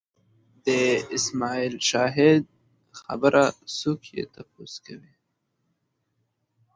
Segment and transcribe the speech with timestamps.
[0.65, 0.67] د
[1.17, 2.43] اسماعیل شاهد
[2.99, 3.43] خبره
[3.79, 5.13] څوک یې تپوس کوي